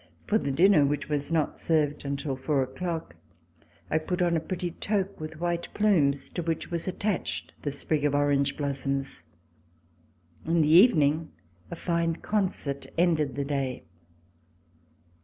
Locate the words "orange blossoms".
8.15-9.21